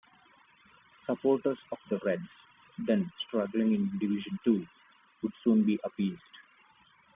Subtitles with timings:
[1.05, 2.27] Supporters of the "Reds",
[2.87, 4.65] then struggling in Division Two,
[5.21, 6.19] would soon be appeased.